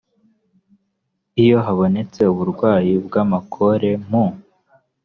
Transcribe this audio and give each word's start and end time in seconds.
iyo 1.43 1.57
habonetse 1.65 2.19
uburwayi 2.31 2.93
bw 3.05 3.13
amakore 3.23 3.89
mu 4.09 4.25